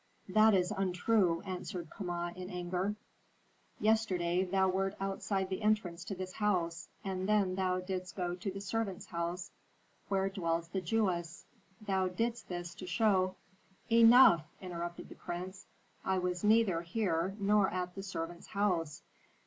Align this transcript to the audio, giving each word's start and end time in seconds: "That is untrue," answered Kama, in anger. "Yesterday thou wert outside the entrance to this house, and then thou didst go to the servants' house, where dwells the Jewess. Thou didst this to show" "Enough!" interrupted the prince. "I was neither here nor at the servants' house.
"That 0.29 0.55
is 0.55 0.71
untrue," 0.71 1.41
answered 1.45 1.91
Kama, 1.91 2.33
in 2.35 2.49
anger. 2.49 2.95
"Yesterday 3.79 4.43
thou 4.45 4.67
wert 4.67 4.95
outside 4.99 5.47
the 5.49 5.61
entrance 5.61 6.03
to 6.05 6.15
this 6.15 6.33
house, 6.33 6.89
and 7.03 7.29
then 7.29 7.53
thou 7.53 7.81
didst 7.81 8.15
go 8.15 8.33
to 8.33 8.49
the 8.49 8.61
servants' 8.61 9.05
house, 9.05 9.51
where 10.09 10.27
dwells 10.27 10.69
the 10.69 10.81
Jewess. 10.81 11.45
Thou 11.85 12.07
didst 12.07 12.49
this 12.49 12.73
to 12.73 12.87
show" 12.87 13.35
"Enough!" 13.91 14.43
interrupted 14.59 15.07
the 15.07 15.13
prince. 15.13 15.67
"I 16.03 16.17
was 16.17 16.43
neither 16.43 16.81
here 16.81 17.35
nor 17.39 17.69
at 17.69 17.93
the 17.93 18.01
servants' 18.01 18.47
house. 18.47 19.03